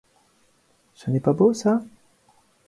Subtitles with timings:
[0.95, 1.83] Ça n’est pas beau, ça?